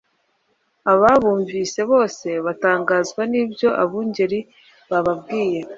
[0.91, 4.39] Ababumvise bose batangazwa n'ibyo abungeri
[4.91, 5.59] bababwiye.